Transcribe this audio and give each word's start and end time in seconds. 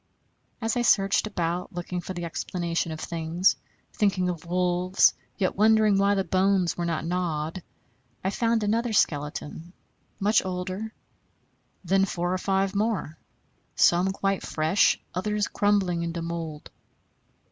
As 0.61 0.75
I 0.75 0.81
searched 0.81 1.27
about, 1.27 1.73
looking 1.73 2.01
for 2.01 2.15
the 2.15 2.25
explanation 2.25 2.91
of 2.91 2.99
things, 2.99 3.55
thinking 3.93 4.29
of 4.29 4.47
wolves, 4.47 5.13
yet 5.37 5.55
wondering 5.55 5.99
why 5.99 6.15
the 6.15 6.23
bones 6.23 6.75
were 6.75 6.87
not 6.87 7.05
gnawed, 7.05 7.61
I 8.23 8.31
found 8.31 8.63
another 8.63 8.93
skeleton, 8.93 9.73
much 10.19 10.43
older, 10.43 10.91
then 11.85 12.05
four 12.05 12.33
or 12.33 12.39
five 12.39 12.73
more; 12.73 13.19
some 13.75 14.11
quite 14.11 14.41
fresh, 14.41 14.99
others 15.13 15.47
crumbling 15.47 16.01
into 16.01 16.23
mould. 16.23 16.71